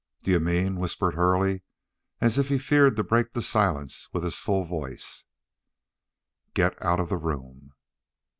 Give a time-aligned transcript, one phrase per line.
[0.23, 1.61] "D'you mean?" whispered Hurley,
[2.21, 5.25] as if he feared to break the silence with his full voice.
[6.55, 7.73] "Get out of the room."